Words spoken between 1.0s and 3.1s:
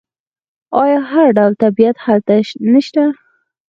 هر ډول طبیعت هلته نشته؟